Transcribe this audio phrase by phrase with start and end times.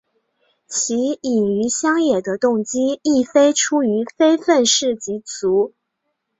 [0.67, 5.75] 其隐于乡野的动机亦非出于非愤世嫉俗。